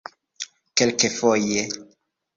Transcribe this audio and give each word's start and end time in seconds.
kelkfoje 0.77 1.61